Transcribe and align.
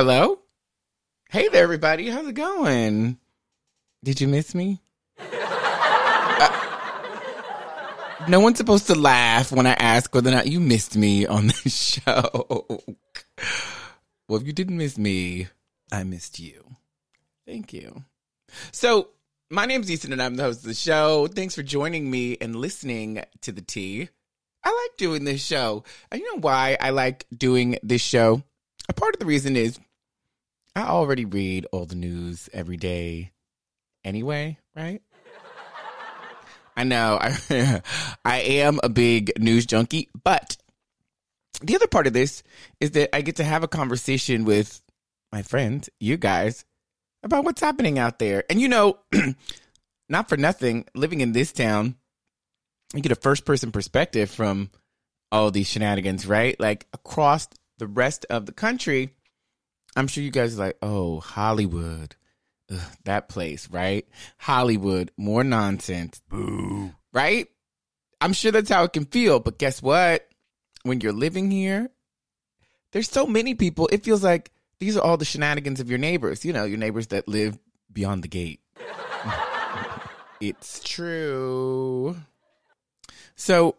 Hello? 0.00 0.38
Hey 1.28 1.48
there, 1.48 1.62
everybody. 1.62 2.08
How's 2.08 2.26
it 2.26 2.32
going? 2.32 3.18
Did 4.02 4.18
you 4.18 4.28
miss 4.28 4.54
me? 4.54 4.80
Uh, 5.18 6.48
no 8.26 8.40
one's 8.40 8.56
supposed 8.56 8.86
to 8.86 8.94
laugh 8.94 9.52
when 9.52 9.66
I 9.66 9.74
ask 9.74 10.14
whether 10.14 10.30
or 10.30 10.32
not 10.32 10.46
you 10.46 10.58
missed 10.58 10.96
me 10.96 11.26
on 11.26 11.48
the 11.48 11.52
show. 11.68 12.66
well, 14.26 14.40
if 14.40 14.46
you 14.46 14.54
didn't 14.54 14.78
miss 14.78 14.96
me, 14.96 15.48
I 15.92 16.02
missed 16.04 16.40
you. 16.40 16.64
Thank 17.46 17.74
you. 17.74 18.02
So, 18.72 19.10
my 19.50 19.66
name's 19.66 19.90
Ethan 19.90 20.14
and 20.14 20.22
I'm 20.22 20.36
the 20.36 20.44
host 20.44 20.60
of 20.60 20.68
the 20.68 20.72
show. 20.72 21.26
Thanks 21.26 21.54
for 21.54 21.62
joining 21.62 22.10
me 22.10 22.38
and 22.40 22.56
listening 22.56 23.22
to 23.42 23.52
the 23.52 23.60
T. 23.60 24.08
I 24.64 24.70
like 24.70 24.96
doing 24.96 25.24
this 25.24 25.44
show. 25.44 25.84
And 26.10 26.22
you 26.22 26.34
know 26.34 26.40
why 26.40 26.78
I 26.80 26.88
like 26.88 27.26
doing 27.36 27.76
this 27.82 28.00
show? 28.00 28.42
A 28.88 28.94
part 28.94 29.14
of 29.14 29.20
the 29.20 29.26
reason 29.26 29.56
is 29.56 29.78
I 30.80 30.88
already 30.88 31.26
read 31.26 31.66
all 31.72 31.84
the 31.84 31.94
news 31.94 32.48
every 32.54 32.78
day 32.78 33.32
anyway, 34.02 34.58
right? 34.74 35.02
I 36.76 36.84
know 36.84 37.18
I 37.20 37.82
I 38.24 38.40
am 38.40 38.80
a 38.82 38.88
big 38.88 39.32
news 39.38 39.66
junkie, 39.66 40.08
but 40.24 40.56
the 41.60 41.74
other 41.76 41.86
part 41.86 42.06
of 42.06 42.14
this 42.14 42.42
is 42.80 42.92
that 42.92 43.14
I 43.14 43.20
get 43.20 43.36
to 43.36 43.44
have 43.44 43.62
a 43.62 43.68
conversation 43.68 44.46
with 44.46 44.80
my 45.30 45.42
friends, 45.42 45.90
you 46.00 46.16
guys, 46.16 46.64
about 47.22 47.44
what's 47.44 47.60
happening 47.60 47.98
out 47.98 48.18
there. 48.18 48.44
And 48.48 48.58
you 48.58 48.68
know, 48.68 48.98
not 50.08 50.30
for 50.30 50.38
nothing, 50.38 50.86
living 50.94 51.20
in 51.20 51.32
this 51.32 51.52
town, 51.52 51.96
you 52.94 53.02
get 53.02 53.12
a 53.12 53.16
first 53.16 53.44
person 53.44 53.70
perspective 53.70 54.30
from 54.30 54.70
all 55.30 55.50
these 55.50 55.68
shenanigans, 55.68 56.26
right? 56.26 56.58
Like 56.58 56.86
across 56.94 57.48
the 57.76 57.86
rest 57.86 58.24
of 58.30 58.46
the 58.46 58.52
country, 58.52 59.14
I'm 59.96 60.06
sure 60.06 60.22
you 60.22 60.30
guys 60.30 60.56
are 60.56 60.66
like, 60.66 60.78
oh, 60.82 61.20
Hollywood. 61.20 62.16
Ugh, 62.70 62.80
that 63.04 63.28
place, 63.28 63.68
right? 63.70 64.06
Hollywood, 64.38 65.10
more 65.16 65.42
nonsense. 65.42 66.20
Boo. 66.28 66.92
Right? 67.12 67.48
I'm 68.20 68.32
sure 68.32 68.52
that's 68.52 68.70
how 68.70 68.84
it 68.84 68.92
can 68.92 69.06
feel. 69.06 69.40
But 69.40 69.58
guess 69.58 69.82
what? 69.82 70.28
When 70.82 71.00
you're 71.00 71.12
living 71.12 71.50
here, 71.50 71.90
there's 72.92 73.10
so 73.10 73.26
many 73.26 73.54
people, 73.54 73.88
it 73.92 74.04
feels 74.04 74.22
like 74.22 74.50
these 74.78 74.96
are 74.96 75.02
all 75.02 75.16
the 75.16 75.24
shenanigans 75.24 75.80
of 75.80 75.90
your 75.90 75.98
neighbors, 75.98 76.44
you 76.44 76.52
know, 76.52 76.64
your 76.64 76.78
neighbors 76.78 77.08
that 77.08 77.28
live 77.28 77.58
beyond 77.92 78.24
the 78.24 78.28
gate. 78.28 78.60
it's 80.40 80.82
true. 80.82 82.16
So 83.36 83.76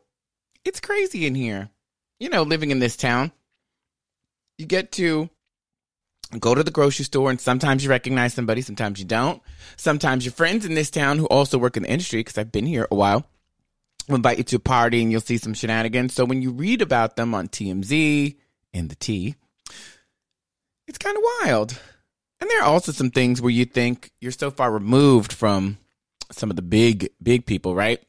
it's 0.64 0.80
crazy 0.80 1.25
in 1.25 1.36
here. 1.36 1.70
You 2.20 2.30
know, 2.30 2.44
living 2.44 2.72
in 2.72 2.80
this 2.80 2.96
town. 2.96 3.31
You 4.58 4.68
get 4.68 4.92
to 4.94 5.30
go 6.40 6.56
to 6.56 6.64
the 6.64 6.72
grocery 6.72 7.06
store 7.06 7.30
and 7.30 7.42
sometimes 7.42 7.84
you 7.84 7.90
recognize 7.90 8.34
somebody, 8.34 8.62
sometimes 8.62 9.00
you 9.00 9.06
don't. 9.06 9.42
Sometimes 9.76 10.26
your 10.26 10.32
friends 10.32 10.66
in 10.66 10.76
this 10.76 10.90
town 10.90 11.18
who 11.18 11.26
also 11.26 11.58
work 11.58 11.76
in 11.78 11.84
the 11.84 11.90
industry, 11.90 12.20
because 12.20 12.38
I've 12.38 12.52
been 12.52 12.66
here 12.66 12.88
a 12.90 12.96
while, 12.96 13.26
will 14.08 14.16
invite 14.16 14.38
you 14.38 14.44
to 14.44 14.56
a 14.58 14.59
party 14.59 15.02
and 15.02 15.12
you'll 15.12 15.22
see 15.22 15.38
some 15.38 15.54
shenanigans. 15.54 16.14
So 16.14 16.26
when 16.26 16.42
you 16.42 16.52
read 16.52 16.82
about 16.82 17.16
them 17.16 17.34
on 17.34 17.48
TMZ 17.48 18.36
and 18.74 18.90
the 18.90 18.96
T, 18.96 19.36
it's 20.88 20.98
kind 20.98 21.18
of 21.18 21.24
wild. 21.42 21.80
And 22.40 22.50
there 22.50 22.62
are 22.62 22.68
also 22.68 22.92
some 22.92 23.12
things 23.12 23.42
where 23.42 23.52
you 23.52 23.66
think 23.66 24.12
you're 24.20 24.32
so 24.32 24.52
far 24.52 24.72
removed 24.72 25.32
from 25.32 25.78
some 26.32 26.50
of 26.50 26.56
the 26.56 26.62
big, 26.62 27.09
big 27.22 27.46
people, 27.46 27.76
right? 27.76 28.02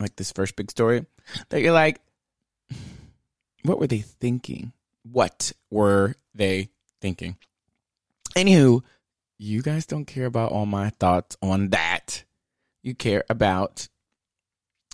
Like 0.00 0.16
this 0.16 0.32
first 0.32 0.56
big 0.56 0.70
story, 0.70 1.06
that 1.50 1.60
you're 1.60 1.72
like, 1.72 2.00
what 3.62 3.78
were 3.78 3.86
they 3.86 4.00
thinking? 4.00 4.72
What 5.02 5.52
were 5.70 6.14
they 6.34 6.70
thinking? 7.00 7.36
Anywho, 8.38 8.82
you 9.36 9.62
guys 9.62 9.84
don't 9.84 10.04
care 10.04 10.26
about 10.26 10.52
all 10.52 10.64
my 10.64 10.90
thoughts 10.90 11.36
on 11.42 11.70
that. 11.70 12.22
You 12.84 12.94
care 12.94 13.24
about 13.28 13.88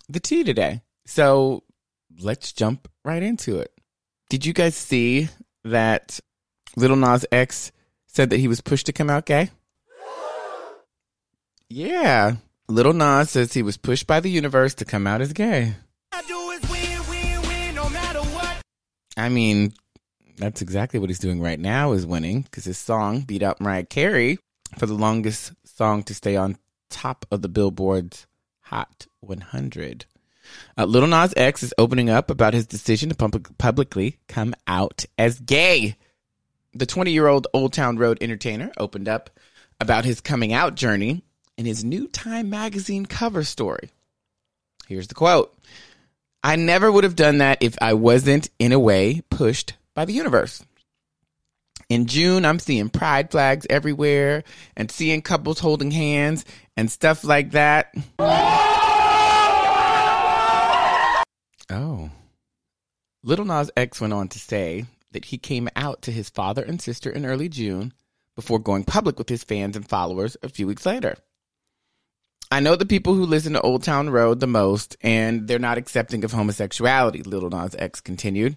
the 0.09 0.19
tea 0.19 0.45
today. 0.45 0.81
So 1.05 1.63
let's 2.21 2.55
jump 2.55 2.89
right 3.05 3.23
into 3.23 3.59
it. 3.59 3.71
Did 4.31 4.47
you 4.47 4.55
guys 4.55 4.75
see 4.75 5.29
that 5.63 6.21
Lil 6.75 6.97
Nas 6.97 7.27
X 7.31 7.71
said 8.07 8.31
that 8.31 8.41
he 8.41 8.49
was 8.49 8.63
pushed 8.63 8.87
to 8.87 8.95
come 8.95 9.11
out 9.11 9.27
gay? 9.27 9.51
Yeah. 11.69 12.37
Lil 12.67 12.95
Nas 12.95 13.29
says 13.29 13.53
he 13.53 13.63
was 13.63 13.77
pushed 13.77 14.07
by 14.07 14.21
the 14.21 14.31
universe 14.31 14.73
to 14.77 14.87
come 14.87 15.07
out 15.07 15.21
as 15.21 15.35
gay. 15.35 15.75
I 19.19 19.29
mean, 19.29 19.75
that's 20.37 20.63
exactly 20.63 20.99
what 20.99 21.11
he's 21.11 21.19
doing 21.19 21.41
right 21.41 21.59
now 21.59 21.93
is 21.93 22.07
winning 22.07 22.43
because 22.43 22.65
his 22.65 22.79
song 22.79 23.21
beat 23.21 23.43
out 23.43 23.61
Mariah 23.61 23.85
Carey 23.85 24.39
for 24.79 24.87
the 24.87 24.95
longest 24.95 25.53
song 25.65 26.03
to 26.05 26.15
stay 26.15 26.37
on 26.37 26.57
top 26.91 27.27
of 27.31 27.43
the 27.43 27.49
Billboard's 27.49 28.27
Hot 28.63 29.07
100. 29.21 30.07
Uh, 30.77 30.85
Lil 30.85 31.07
Nas 31.07 31.35
X 31.37 31.63
is 31.63 31.75
opening 31.79 32.11
up 32.11 32.31
about 32.31 32.55
his 32.55 32.67
decision 32.67 33.09
to 33.09 33.15
public- 33.15 33.57
publicly 33.59 34.19
come 34.29 34.55
out 34.67 35.05
as 35.19 35.41
gay. 35.41 35.97
The 36.73 36.87
20 36.87 37.13
year 37.13 37.27
old 37.27 37.47
Old 37.55 37.73
Town 37.73 37.97
Road 37.97 38.19
entertainer 38.21 38.73
opened 38.77 39.09
up 39.09 39.31
about 39.81 40.05
his 40.05 40.21
coming 40.21 40.53
out 40.53 40.75
journey 40.75 41.23
in 41.57 41.67
his 41.67 41.85
new 41.85 42.09
Time 42.09 42.51
magazine 42.51 43.07
cover 43.07 43.45
story. 43.45 43.91
Here's 44.87 45.09
the 45.09 45.15
quote 45.15 45.57
I 46.43 46.57
never 46.57 46.91
would 46.91 47.05
have 47.05 47.17
done 47.17 47.39
that 47.39 47.63
if 47.63 47.77
I 47.81 47.95
wasn't, 47.95 48.51
in 48.59 48.73
a 48.73 48.79
way, 48.79 49.23
pushed 49.31 49.75
by 49.95 50.05
the 50.05 50.13
universe. 50.13 50.65
In 51.89 52.07
June, 52.07 52.45
I'm 52.45 52.59
seeing 52.59 52.89
pride 52.89 53.31
flags 53.31 53.67
everywhere 53.69 54.45
and 54.77 54.91
seeing 54.91 55.23
couples 55.23 55.59
holding 55.59 55.91
hands 55.91 56.45
and 56.77 56.91
stuff 56.91 57.25
like 57.25 57.53
that. 57.53 57.95
Oh. 61.71 62.11
Lil 63.23 63.45
Nas 63.45 63.71
X 63.77 64.01
went 64.01 64.13
on 64.13 64.29
to 64.29 64.39
say 64.39 64.87
that 65.13 65.27
he 65.27 65.39
came 65.39 65.69
out 65.77 66.03
to 66.03 66.13
his 66.13 66.29
father 66.29 66.63
and 66.63 66.81
sister 66.81 67.11
in 67.11 67.25
early 67.25 67.49
June 67.49 67.93
before 68.35 68.59
going 68.59 68.85
public 68.85 69.19
with 69.19 69.29
his 69.29 69.45
fans 69.45 69.77
and 69.77 69.89
followers 69.89 70.37
a 70.43 70.49
few 70.49 70.67
weeks 70.67 70.85
later. 70.85 71.17
I 72.51 72.61
know 72.61 72.77
the 72.77 72.87
people 72.87 73.15
who 73.15 73.25
listen 73.25 73.55
to 73.55 73.61
Old 73.61 73.83
Town 73.83 74.11
Road 74.11 74.41
the 74.41 74.47
most, 74.47 74.97
and 75.01 75.49
they're 75.49 75.59
not 75.59 75.79
accepting 75.79 76.25
of 76.25 76.33
homosexuality, 76.33 77.23
Lil 77.23 77.49
Nas 77.51 77.75
X 77.79 78.01
continued 78.01 78.57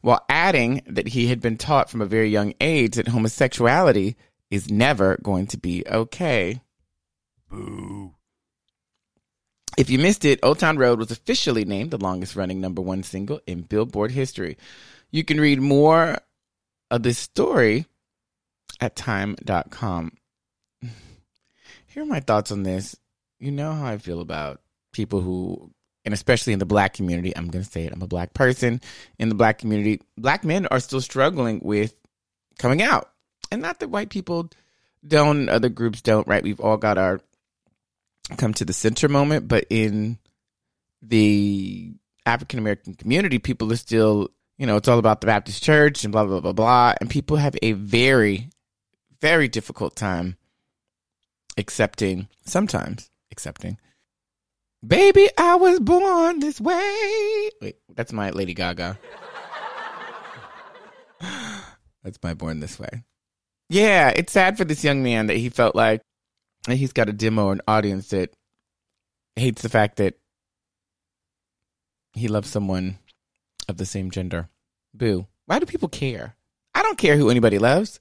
while 0.00 0.24
adding 0.28 0.82
that 0.86 1.08
he 1.08 1.28
had 1.28 1.40
been 1.40 1.56
taught 1.56 1.90
from 1.90 2.00
a 2.00 2.06
very 2.06 2.28
young 2.28 2.54
age 2.60 2.94
that 2.94 3.08
homosexuality 3.08 4.16
is 4.50 4.70
never 4.70 5.18
going 5.22 5.46
to 5.48 5.58
be 5.58 5.84
okay. 5.86 6.60
Boo. 7.50 8.14
If 9.76 9.90
you 9.90 9.98
missed 9.98 10.24
it, 10.24 10.40
Old 10.42 10.58
Town 10.58 10.78
Road 10.78 10.98
was 10.98 11.10
officially 11.10 11.64
named 11.64 11.90
the 11.90 11.98
longest 11.98 12.34
running 12.34 12.60
number 12.60 12.80
one 12.80 13.02
single 13.02 13.40
in 13.46 13.62
Billboard 13.62 14.10
history. 14.10 14.56
You 15.10 15.22
can 15.22 15.40
read 15.40 15.60
more 15.60 16.18
of 16.90 17.02
this 17.02 17.18
story 17.18 17.86
at 18.80 18.96
time.com. 18.96 20.12
Here 21.86 22.02
are 22.02 22.06
my 22.06 22.20
thoughts 22.20 22.50
on 22.50 22.62
this. 22.62 22.96
You 23.38 23.50
know 23.50 23.72
how 23.72 23.86
I 23.86 23.98
feel 23.98 24.20
about 24.20 24.62
people 24.92 25.20
who 25.20 25.72
and 26.06 26.14
especially 26.14 26.52
in 26.52 26.60
the 26.60 26.64
black 26.64 26.94
community, 26.94 27.36
I'm 27.36 27.48
going 27.48 27.64
to 27.64 27.70
say 27.70 27.84
it, 27.84 27.92
I'm 27.92 28.00
a 28.00 28.06
black 28.06 28.32
person 28.32 28.80
in 29.18 29.28
the 29.28 29.34
black 29.34 29.58
community, 29.58 30.00
black 30.16 30.44
men 30.44 30.66
are 30.66 30.78
still 30.78 31.00
struggling 31.00 31.60
with 31.62 31.94
coming 32.58 32.80
out. 32.80 33.10
And 33.50 33.60
not 33.60 33.80
that 33.80 33.90
white 33.90 34.08
people 34.08 34.48
don't, 35.06 35.48
other 35.48 35.68
groups 35.68 36.00
don't, 36.00 36.26
right? 36.28 36.44
We've 36.44 36.60
all 36.60 36.76
got 36.76 36.96
our 36.96 37.20
come 38.38 38.54
to 38.54 38.64
the 38.64 38.72
center 38.72 39.08
moment, 39.08 39.48
but 39.48 39.66
in 39.68 40.18
the 41.02 41.92
African 42.24 42.60
American 42.60 42.94
community, 42.94 43.38
people 43.40 43.72
are 43.72 43.76
still, 43.76 44.28
you 44.58 44.66
know, 44.66 44.76
it's 44.76 44.88
all 44.88 44.98
about 44.98 45.20
the 45.20 45.26
Baptist 45.26 45.62
church 45.62 46.04
and 46.04 46.12
blah, 46.12 46.24
blah, 46.24 46.40
blah, 46.40 46.52
blah. 46.52 46.94
And 47.00 47.10
people 47.10 47.36
have 47.36 47.56
a 47.62 47.72
very, 47.72 48.50
very 49.20 49.48
difficult 49.48 49.96
time 49.96 50.36
accepting, 51.58 52.28
sometimes 52.44 53.10
accepting 53.32 53.78
Baby, 54.86 55.28
I 55.38 55.56
was 55.56 55.80
born 55.80 56.40
this 56.40 56.60
way. 56.60 57.50
Wait, 57.60 57.76
that's 57.94 58.12
my 58.12 58.30
Lady 58.30 58.54
Gaga. 58.54 58.98
that's 62.02 62.18
my 62.22 62.34
Born 62.34 62.60
This 62.60 62.78
Way. 62.78 63.04
Yeah, 63.68 64.10
it's 64.14 64.32
sad 64.32 64.56
for 64.56 64.64
this 64.64 64.84
young 64.84 65.02
man 65.02 65.26
that 65.26 65.36
he 65.36 65.48
felt 65.48 65.74
like 65.74 66.02
he's 66.68 66.92
got 66.92 67.08
a 67.08 67.12
demo 67.12 67.50
an 67.50 67.60
audience 67.66 68.08
that 68.08 68.32
hates 69.34 69.62
the 69.62 69.68
fact 69.68 69.96
that 69.96 70.14
he 72.12 72.28
loves 72.28 72.48
someone 72.48 72.98
of 73.68 73.76
the 73.76 73.86
same 73.86 74.10
gender. 74.10 74.48
Boo. 74.94 75.26
Why 75.46 75.58
do 75.58 75.66
people 75.66 75.88
care? 75.88 76.36
I 76.74 76.82
don't 76.82 76.98
care 76.98 77.16
who 77.16 77.30
anybody 77.30 77.58
loves. 77.58 78.00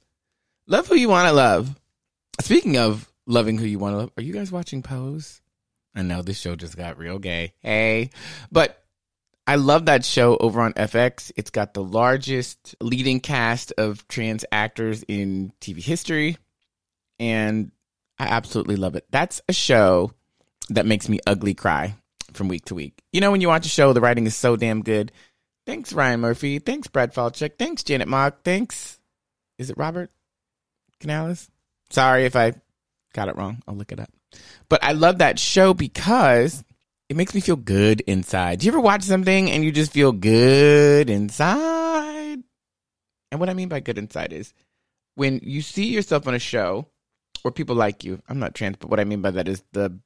Love 0.68 0.88
who 0.88 0.95
you 0.95 1.10
want 1.10 1.27
to 1.27 1.33
love. 1.33 1.75
Speaking 2.42 2.77
of 2.77 3.12
loving 3.25 3.57
who 3.57 3.66
you 3.66 3.80
want 3.80 3.94
to 3.94 3.98
love, 3.98 4.12
are 4.18 4.24
you 4.24 4.33
guys 4.33 4.51
watching 4.51 4.81
Pose? 4.81 5.42
I 5.95 6.01
know 6.01 6.21
this 6.21 6.39
show 6.39 6.56
just 6.56 6.75
got 6.75 6.97
real 6.97 7.19
gay. 7.19 7.53
Hey, 7.62 8.09
but 8.51 8.83
I 9.47 9.56
love 9.56 9.86
that 9.86 10.03
show 10.03 10.36
over 10.38 10.62
on 10.62 10.74
FX. 10.74 11.31
It's 11.36 11.51
got 11.51 11.74
the 11.74 11.83
largest 11.83 12.75
leading 12.81 13.19
cast 13.19 13.71
of 13.77 14.07
trans 14.07 14.44
actors 14.51 15.03
in 15.07 15.53
TV 15.62 15.81
history. 15.81 16.38
And 17.19 17.71
I 18.19 18.25
absolutely 18.25 18.75
love 18.75 18.95
it. 18.95 19.06
That's 19.12 19.42
a 19.47 19.53
show 19.53 20.12
that 20.69 20.86
makes 20.86 21.07
me 21.07 21.19
ugly 21.27 21.53
cry 21.53 21.95
from 22.33 22.48
week 22.48 22.65
to 22.65 22.75
week. 22.75 23.03
You 23.13 23.21
know, 23.21 23.31
when 23.31 23.41
you 23.41 23.48
watch 23.48 23.65
a 23.65 23.69
show, 23.69 23.94
the 23.94 24.01
writing 24.01 24.25
is 24.25 24.36
so 24.36 24.56
damn 24.56 24.81
good. 24.81 25.12
Thanks, 25.65 25.94
Ryan 25.94 26.21
Murphy. 26.21 26.59
Thanks, 26.59 26.88
Brad 26.88 27.13
Falchuk. 27.13 27.57
Thanks, 27.57 27.83
Janet 27.83 28.07
Mock. 28.07 28.44
Thanks. 28.44 29.00
Is 29.57 29.69
it 29.69 29.77
Robert 29.77 30.12
Canales? 31.00 31.50
Sorry 31.89 32.25
if 32.25 32.36
I 32.36 32.53
got 33.15 33.29
it 33.29 33.35
wrong. 33.35 33.63
I'll 33.67 33.75
look 33.75 33.91
it 33.91 34.00
up. 34.00 34.09
But 34.69 34.83
I 34.83 34.91
love 34.91 35.19
that 35.19 35.39
show 35.39 35.73
because 35.73 36.63
it 37.09 37.15
makes 37.15 37.33
me 37.33 37.41
feel 37.41 37.56
good 37.56 38.01
inside. 38.01 38.59
Do 38.59 38.65
you 38.65 38.71
ever 38.71 38.81
watch 38.81 39.03
something 39.03 39.50
and 39.50 39.63
you 39.63 39.71
just 39.71 39.91
feel 39.91 40.12
good 40.12 41.09
inside? 41.09 42.44
And 43.31 43.39
what 43.39 43.50
I 43.50 43.53
mean 43.53 43.69
by 43.69 43.79
good 43.79 43.97
inside 43.97 44.33
is 44.33 44.53
when 45.15 45.39
you 45.44 45.62
see 45.62 45.85
yourself 45.85 46.27
on 46.27 46.35
a 46.35 46.39
show 46.39 46.88
or 47.45 47.51
people 47.51 47.75
like 47.75 48.03
you. 48.03 48.21
I'm 48.27 48.39
not 48.39 48.56
trans, 48.56 48.77
but 48.77 48.89
what 48.89 49.00
I 49.00 49.06
mean 49.06 49.21
by 49.21 49.31
that 49.31 49.47
is 49.47 49.63
the 49.71 49.97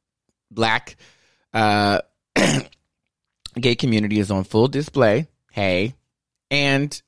black 0.52 0.98
uh, 1.54 2.02
gay 3.60 3.76
community 3.76 4.20
is 4.20 4.30
on 4.30 4.44
full 4.44 4.68
display. 4.68 5.28
Hey, 5.52 5.96
and 6.52 7.02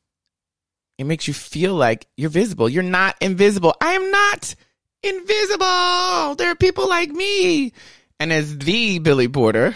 it 0.98 1.04
makes 1.04 1.28
you 1.28 1.34
feel 1.34 1.76
like 1.76 2.08
you're 2.16 2.30
visible. 2.30 2.70
You're 2.70 2.82
not 2.82 3.18
invisible. 3.20 3.76
I 3.82 3.92
am 3.94 4.10
not 4.10 4.56
invisible. 5.04 6.36
There 6.36 6.52
are 6.52 6.56
people 6.56 6.88
like 6.88 7.10
me. 7.10 7.74
And 8.20 8.32
as 8.32 8.58
the 8.58 9.00
Billy 9.00 9.28
Porter 9.28 9.76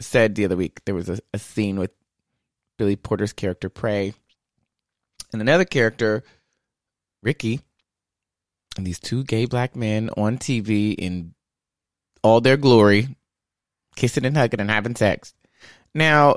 said 0.00 0.34
the 0.34 0.44
other 0.44 0.56
week, 0.56 0.84
there 0.84 0.94
was 0.94 1.08
a, 1.08 1.18
a 1.32 1.38
scene 1.38 1.78
with 1.78 1.90
Billy 2.78 2.96
Porter's 2.96 3.32
character 3.32 3.68
Pray 3.68 4.14
and 5.32 5.40
another 5.40 5.64
character, 5.64 6.22
Ricky, 7.22 7.60
and 8.76 8.86
these 8.86 9.00
two 9.00 9.24
gay 9.24 9.46
black 9.46 9.76
men 9.76 10.10
on 10.16 10.38
TV 10.38 10.94
in 10.94 11.34
all 12.22 12.40
their 12.40 12.56
glory, 12.56 13.16
kissing 13.96 14.24
and 14.24 14.36
hugging 14.36 14.60
and 14.60 14.70
having 14.70 14.96
sex. 14.96 15.34
Now, 15.94 16.36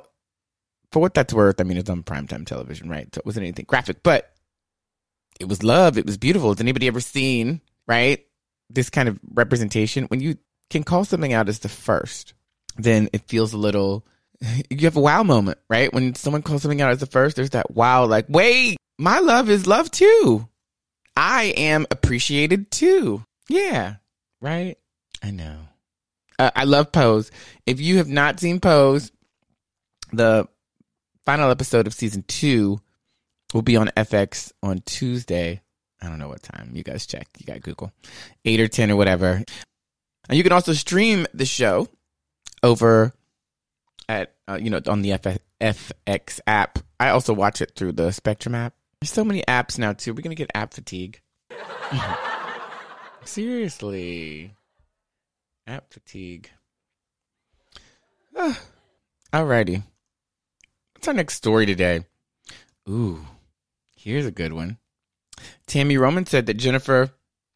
for 0.92 1.00
what 1.00 1.14
that's 1.14 1.34
worth, 1.34 1.60
I 1.60 1.64
mean, 1.64 1.78
it's 1.78 1.90
on 1.90 2.04
primetime 2.04 2.46
television, 2.46 2.90
right? 2.90 3.14
So 3.14 3.20
it 3.20 3.26
wasn't 3.26 3.44
anything 3.44 3.66
graphic, 3.68 4.04
but 4.04 4.32
it 5.40 5.48
was 5.48 5.64
love. 5.64 5.98
It 5.98 6.06
was 6.06 6.18
beautiful. 6.18 6.50
Has 6.50 6.62
anybody 6.62 6.88
ever 6.88 7.02
seen, 7.02 7.62
right? 7.88 8.26
This 8.70 8.90
kind 8.90 9.10
of 9.10 9.20
representation. 9.34 10.06
When 10.06 10.20
you 10.20 10.38
can 10.70 10.84
call 10.84 11.06
something 11.06 11.34
out 11.34 11.50
as 11.50 11.60
the 11.60 11.70
first, 11.70 12.34
then 12.78 13.10
it 13.14 13.28
feels 13.28 13.54
a 13.54 13.58
little, 13.58 14.06
you 14.70 14.80
have 14.82 14.98
a 14.98 15.02
wow 15.02 15.24
moment, 15.24 15.60
right? 15.70 15.94
When 15.94 16.16
someone 16.16 16.42
calls 16.42 16.62
something 16.62 16.82
out 16.82 16.92
as 16.92 17.00
the 17.00 17.06
first, 17.06 17.36
there's 17.36 17.52
that 17.52 17.72
wow, 17.72 18.06
like, 18.06 18.26
wait, 18.30 18.78
my 18.98 19.20
love 19.20 19.50
is 19.50 19.68
love 19.68 19.92
too. 19.92 20.48
I 21.16 21.54
am 21.58 21.86
appreciated 21.92 22.72
too. 22.72 23.24
Yeah, 23.48 23.96
right? 24.42 24.78
I 25.24 25.32
know. 25.32 25.60
Uh, 26.38 26.52
I 26.56 26.66
love 26.66 26.92
Pose. 26.92 27.32
If 27.66 27.80
you 27.80 27.98
have 27.98 28.10
not 28.10 28.40
seen 28.40 28.60
Pose, 28.60 29.12
the 30.12 30.48
final 31.26 31.50
episode 31.50 31.88
of 31.88 31.94
season 31.94 32.24
two 32.28 32.80
will 33.54 33.62
be 33.62 33.78
on 33.78 33.88
FX 33.96 34.52
on 34.62 34.82
Tuesday. 34.86 35.62
I 36.02 36.08
don't 36.08 36.20
know 36.20 36.28
what 36.28 36.44
time. 36.44 36.72
You 36.74 36.84
guys 36.84 37.06
check. 37.06 37.28
You 37.38 37.46
got 37.46 37.62
Google. 37.62 37.92
8 38.44 38.60
or 38.60 38.68
10 38.68 38.92
or 38.92 38.96
whatever. 38.96 39.44
And 40.28 40.38
you 40.38 40.44
can 40.44 40.52
also 40.52 40.74
stream 40.74 41.26
the 41.34 41.46
show 41.46 41.88
over 42.64 43.14
at, 44.10 44.36
uh, 44.48 44.60
you 44.62 44.70
know, 44.70 44.82
on 44.88 45.02
the 45.02 45.14
F- 45.14 45.40
FX 45.62 46.40
app. 46.48 46.80
I 47.00 47.10
also 47.10 47.34
watch 47.34 47.62
it 47.62 47.74
through 47.76 47.94
the 47.94 48.12
Spectrum 48.12 48.56
app. 48.56 48.74
There's 49.02 49.12
so 49.12 49.24
many 49.26 49.42
apps 49.44 49.78
now, 49.78 49.94
too. 49.94 50.14
We're 50.14 50.22
going 50.22 50.36
to 50.36 50.42
get 50.42 50.52
app 50.54 50.74
fatigue. 50.74 51.22
Seriously. 53.26 54.54
App 55.68 55.92
fatigue. 55.92 56.50
Alrighty. 59.34 59.84
What's 60.94 61.08
our 61.08 61.14
next 61.14 61.36
story 61.36 61.66
today? 61.66 62.06
Ooh, 62.90 63.26
here's 63.96 64.26
a 64.26 64.32
good 64.32 64.54
one. 64.54 64.78
Tami 65.68 66.00
Roman 66.00 66.26
said 66.26 66.46
that 66.46 66.56
Jennifer 66.56 67.12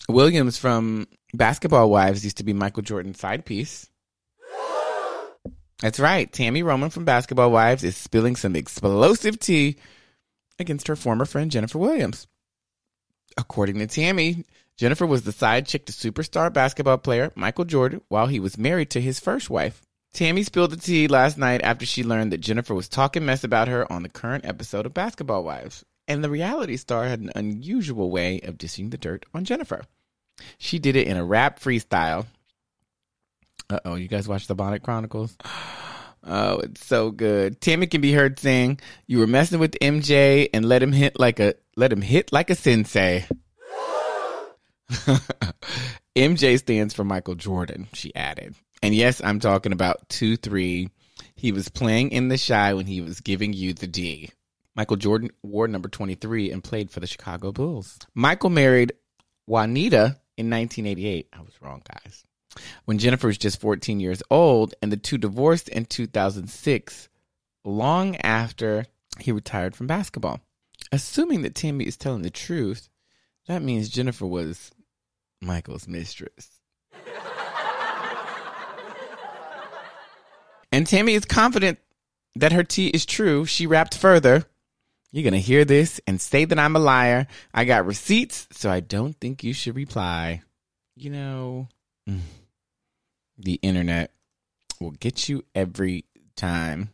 Williams 0.08 0.58
from 0.58 1.08
Basketball 1.34 1.90
Wives 1.90 2.24
used 2.24 2.38
to 2.38 2.44
be 2.44 2.54
Michael 2.54 2.84
Jordan's 2.84 3.20
side 3.20 3.46
piece. 3.46 3.90
That's 5.81 6.00
right. 6.00 6.30
Tami 6.31 6.64
Roman 6.64 6.90
from 6.90 7.06
Basketball 7.06 7.52
Wives 7.52 7.84
is 7.84 7.96
spilling 7.96 8.36
some 8.36 8.56
explosive 8.56 9.40
tea 9.40 9.78
against 10.58 10.88
her 10.88 10.96
former 10.96 11.26
friend 11.26 11.50
Jennifer 11.50 11.78
Williams. 11.78 12.28
According 13.38 13.80
to 13.80 13.88
Tami, 13.88 14.44
Jennifer 14.76 15.06
was 15.06 15.24
the 15.24 15.31
side 15.31 15.66
chick 15.66 15.86
to 15.86 15.94
superstar 15.94 16.52
basketball 16.52 16.98
player 16.98 17.31
Michael 17.36 17.66
Jordan 17.66 18.02
while 18.10 18.28
he 18.28 18.40
was 18.40 18.58
married 18.58 18.90
to 18.92 19.02
his 19.02 19.20
first 19.20 19.50
wife. 19.50 19.81
Tami 20.14 20.44
spilled 20.44 20.72
the 20.72 20.78
tea 20.78 21.08
last 21.08 21.38
night 21.38 21.62
after 21.62 21.86
she 21.86 22.04
learned 22.04 22.34
that 22.34 22.42
Jennifer 22.42 22.74
was 22.74 22.90
talking 22.90 23.26
mess 23.26 23.44
about 23.44 23.68
her 23.68 23.90
on 23.92 24.04
the 24.04 24.10
current 24.10 24.46
episode 24.46 24.86
of 24.86 24.94
Basketball 24.94 25.44
Wives. 25.44 25.86
And 26.10 26.24
the 26.24 26.30
reality 26.30 26.76
star 26.76 27.06
had 27.06 27.20
an 27.20 27.32
unusual 27.36 28.10
way 28.10 28.42
of 28.42 28.58
dishing 28.58 28.90
the 28.90 28.98
dirt 28.98 29.28
on 29.34 29.46
Jennifer. 29.46 29.84
She 30.58 30.80
did 30.80 30.96
it 30.96 31.08
in 31.08 31.18
a 31.18 31.24
rap 31.24 31.60
freestyle. 31.60 32.26
Uh 33.70 33.80
oh, 33.86 33.96
you 33.96 34.08
guys 34.08 34.28
watch 34.28 34.48
the 34.48 34.56
Bonnet 34.56 34.84
Chronicles? 34.84 35.38
Oh, 36.22 36.58
it's 36.58 36.86
so 36.86 37.12
good. 37.12 37.62
Tami 37.62 37.90
can 37.90 38.02
be 38.02 38.12
heard 38.12 38.40
saying, 38.40 38.82
"You 39.08 39.20
were 39.20 39.26
messing 39.26 39.58
with 39.58 39.80
MJ 39.82 40.50
and 40.54 40.66
let 40.66 40.84
him 40.84 40.92
hit 40.92 41.18
like 41.18 41.40
a 41.40 41.56
let 41.78 41.94
him 41.94 42.02
hit 42.02 42.34
like 42.34 42.50
a 42.50 42.56
sensei." 42.56 43.26
MJ 46.18 46.60
stands 46.60 46.94
for 46.94 47.06
Michael 47.06 47.36
Jordan, 47.36 47.88
she 47.94 48.14
added. 48.16 48.54
And 48.84 48.94
yes, 48.94 49.22
I'm 49.24 49.40
talking 49.40 49.72
about 49.72 50.10
2 50.10 50.36
3. 50.36 50.90
He 51.36 51.54
was 51.54 51.70
playing 51.70 52.12
in 52.12 52.28
the 52.28 52.38
Chi 52.38 52.74
when 52.74 52.86
he 52.86 53.00
was 53.00 53.22
giving 53.22 53.54
you 53.54 53.74
the 53.74 53.88
D. 53.88 54.30
Michael 54.75 54.98
Jordan 54.98 55.30
wore 55.44 55.68
number 55.68 55.89
23 55.89 56.51
and 56.51 56.63
played 56.63 56.89
for 56.92 57.00
the 57.00 57.07
Chicago 57.07 57.51
Bulls. 57.51 57.98
Michael 58.13 58.50
married 58.50 58.94
Juanita 59.48 60.18
in 60.38 60.50
1988. 60.50 61.27
I 61.33 61.42
was 61.42 61.62
wrong, 61.62 61.81
guys. 61.92 62.24
When 62.86 62.98
Jennifer 62.98 63.27
was 63.27 63.38
just 63.38 63.60
14 63.62 64.00
years 64.00 64.24
old, 64.31 64.74
and 64.81 64.92
the 64.92 64.98
two 64.98 65.18
divorced 65.18 65.69
in 65.69 65.86
2006, 65.86 67.10
long 67.66 68.16
after 68.18 68.86
he 69.19 69.31
retired 69.31 69.76
from 69.76 69.88
basketball. 69.88 70.40
Assuming 70.92 71.42
that 71.44 71.54
Tami 71.54 71.83
is 71.83 71.97
telling 71.97 72.21
the 72.21 72.30
truth, 72.30 72.90
that 73.47 73.61
means 73.61 73.90
Jennifer 73.90 74.26
was 74.26 74.71
Michael's 75.42 75.88
mistress. 75.88 76.61
and 80.71 80.85
Tami 80.85 81.11
is 81.11 81.26
confident 81.26 81.80
that 82.35 82.52
her 82.52 82.64
tea 82.64 82.88
is 82.88 83.06
true. 83.06 83.45
She 83.45 83.68
rapped 83.68 83.95
further. 83.97 84.45
You're 85.11 85.23
going 85.23 85.33
to 85.33 85.39
hear 85.39 85.66
this 85.66 85.99
and 86.06 86.21
say 86.21 86.45
that 86.45 86.59
I'm 86.59 86.75
a 86.75 86.80
liar. 86.80 87.25
I 87.51 87.66
got 87.66 87.87
receipts, 87.87 88.47
so 88.51 88.69
I 88.69 88.80
don't 88.80 89.19
think 89.19 89.44
you 89.44 89.54
should 89.54 89.75
reply. 89.75 90.44
You 90.95 91.09
know, 91.09 91.68
mm, 92.07 92.19
the 93.37 93.56
internet 93.63 94.11
will 94.80 94.92
get 94.92 95.28
you 95.28 95.45
every 95.56 96.06
time. 96.35 96.92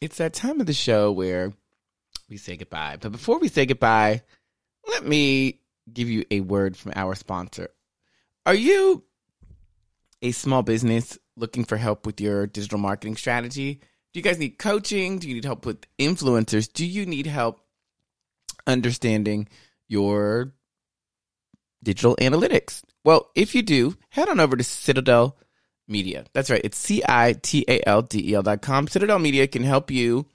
It's 0.00 0.18
that 0.18 0.34
time 0.34 0.60
of 0.60 0.66
the 0.66 0.74
show 0.74 1.10
where 1.10 1.54
we 2.28 2.36
say 2.36 2.56
goodbye. 2.56 2.98
But 3.00 3.12
before 3.12 3.38
we 3.38 3.48
say 3.48 3.64
goodbye, 3.64 4.22
let 4.88 5.06
me 5.06 5.60
give 5.90 6.10
you 6.10 6.26
a 6.30 6.40
word 6.40 6.76
from 6.76 6.92
our 6.94 7.14
sponsor. 7.14 7.70
Are 8.44 8.54
you 8.54 9.04
a 10.20 10.32
small 10.32 10.62
business 10.62 11.18
looking 11.36 11.64
for 11.64 11.76
help 11.76 12.06
with 12.06 12.20
your 12.20 12.46
digital 12.46 12.78
marketing 12.78 13.16
strategy? 13.16 13.74
Do 14.12 14.18
you 14.18 14.22
guys 14.22 14.38
need 14.38 14.58
coaching? 14.58 15.18
Do 15.18 15.28
you 15.28 15.34
need 15.34 15.44
help 15.44 15.66
with 15.66 15.84
influencers? 15.98 16.72
Do 16.72 16.86
you 16.86 17.06
need 17.06 17.26
help 17.26 17.60
understanding 18.66 19.48
your 19.88 20.54
digital 21.82 22.16
analytics? 22.16 22.82
Well, 23.04 23.30
if 23.34 23.54
you 23.54 23.62
do, 23.62 23.96
head 24.08 24.28
on 24.28 24.40
over 24.40 24.56
to 24.56 24.64
Citadel 24.64 25.36
Media. 25.86 26.24
That's 26.32 26.50
right. 26.50 26.62
It's 26.64 26.78
C 26.78 27.02
I 27.08 27.34
T 27.34 27.64
A 27.68 27.86
L 27.86 28.02
D 28.02 28.30
E 28.30 28.34
L 28.34 28.42
dot 28.42 28.62
com. 28.62 28.88
Citadel 28.88 29.18
Media 29.18 29.46
can 29.46 29.62
help 29.62 29.90
you 29.90 30.26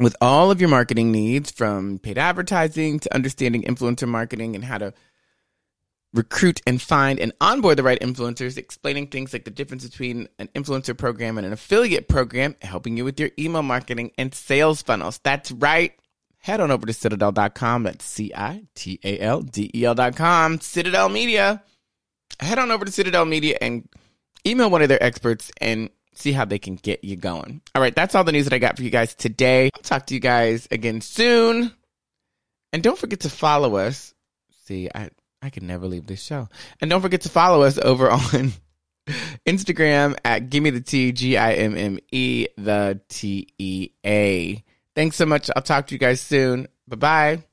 with 0.00 0.16
all 0.20 0.50
of 0.50 0.60
your 0.60 0.68
marketing 0.70 1.12
needs 1.12 1.50
from 1.50 1.98
paid 1.98 2.18
advertising 2.18 2.98
to 3.00 3.14
understanding 3.14 3.62
influencer 3.62 4.08
marketing 4.08 4.54
and 4.54 4.64
how 4.64 4.78
to 4.78 4.92
recruit 6.14 6.60
and 6.66 6.80
find 6.80 7.18
and 7.18 7.32
onboard 7.40 7.78
the 7.78 7.82
right 7.82 8.00
influencers, 8.00 8.58
explaining 8.58 9.06
things 9.06 9.32
like 9.32 9.44
the 9.44 9.50
difference 9.50 9.84
between 9.84 10.28
an 10.38 10.48
influencer 10.54 10.96
program 10.96 11.38
and 11.38 11.46
an 11.46 11.52
affiliate 11.52 12.08
program, 12.08 12.54
helping 12.62 12.96
you 12.96 13.04
with 13.04 13.18
your 13.18 13.30
email 13.38 13.62
marketing 13.62 14.12
and 14.18 14.34
sales 14.34 14.82
funnels. 14.82 15.20
That's 15.22 15.50
right. 15.52 15.94
Head 16.38 16.60
on 16.60 16.70
over 16.70 16.86
to 16.86 16.92
citadel.com. 16.92 17.84
That's 17.84 18.04
C 18.04 18.32
I 18.34 18.64
T 18.74 18.98
A 19.04 19.18
L 19.20 19.42
D 19.42 19.70
E 19.74 19.84
L.com. 19.84 20.60
Citadel 20.60 21.08
Media. 21.08 21.62
head 22.40 22.58
on 22.58 22.70
over 22.70 22.84
to 22.84 22.92
Citadel 22.92 23.24
Media 23.24 23.56
and 23.60 23.88
email 24.46 24.68
one 24.68 24.82
of 24.82 24.88
their 24.88 25.02
experts 25.02 25.52
and 25.60 25.88
see 26.14 26.32
how 26.32 26.44
they 26.44 26.58
can 26.58 26.76
get 26.76 27.04
you 27.04 27.16
going. 27.16 27.62
All 27.74 27.80
right, 27.80 27.94
that's 27.94 28.14
all 28.14 28.24
the 28.24 28.32
news 28.32 28.44
that 28.44 28.52
I 28.52 28.58
got 28.58 28.76
for 28.76 28.82
you 28.82 28.90
guys 28.90 29.14
today. 29.14 29.70
I'll 29.74 29.82
talk 29.82 30.06
to 30.06 30.14
you 30.14 30.20
guys 30.20 30.66
again 30.70 31.00
soon. 31.00 31.72
And 32.72 32.82
don't 32.82 32.98
forget 32.98 33.20
to 33.20 33.30
follow 33.30 33.76
us. 33.76 34.14
See, 34.64 34.88
I 34.94 35.10
I 35.42 35.50
could 35.50 35.64
never 35.64 35.86
leave 35.86 36.06
this 36.06 36.22
show. 36.22 36.48
And 36.80 36.88
don't 36.88 37.02
forget 37.02 37.22
to 37.22 37.28
follow 37.28 37.62
us 37.62 37.76
over 37.78 38.10
on 38.10 38.52
Instagram 39.46 40.16
at 40.24 40.50
Gimme 40.50 40.70
the 40.70 40.80
Tea 40.80 41.12
G 41.12 41.36
I 41.36 41.54
M 41.54 41.76
M 41.76 41.98
E 42.12 42.46
the 42.56 43.00
T 43.08 43.48
E 43.58 43.90
A. 44.06 44.64
Thanks 44.94 45.16
so 45.16 45.26
much. 45.26 45.50
I'll 45.56 45.62
talk 45.62 45.88
to 45.88 45.94
you 45.94 45.98
guys 45.98 46.20
soon. 46.20 46.68
Bye 46.86 46.96
bye. 46.96 47.51